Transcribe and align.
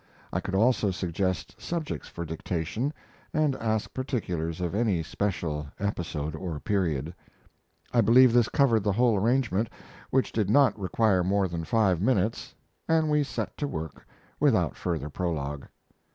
I 0.33 0.39
could 0.39 0.55
also 0.55 0.89
suggest 0.89 1.61
subjects 1.61 2.07
for 2.09 2.25
dictation, 2.25 2.91
and 3.35 3.55
ask 3.57 3.93
particulars 3.93 4.59
of 4.59 4.73
any 4.73 5.03
special 5.03 5.67
episode 5.79 6.35
or 6.35 6.59
period. 6.59 7.13
I 7.93 8.01
believe 8.01 8.33
this 8.33 8.49
covered 8.49 8.83
the 8.83 8.93
whole 8.93 9.15
arrangement, 9.15 9.69
which 10.09 10.31
did 10.31 10.49
not 10.49 10.75
require 10.75 11.23
more 11.23 11.47
than 11.47 11.65
five 11.65 12.01
minutes, 12.01 12.55
and 12.87 13.11
we 13.11 13.21
set 13.21 13.55
to 13.57 13.67
work 13.67 14.07
without 14.39 14.75
further 14.75 15.11
prologue. 15.11 15.67